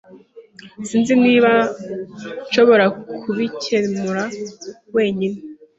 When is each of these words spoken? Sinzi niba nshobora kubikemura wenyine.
Sinzi 0.87 1.13
niba 1.23 1.51
nshobora 2.47 2.85
kubikemura 3.21 4.23
wenyine. 4.95 5.37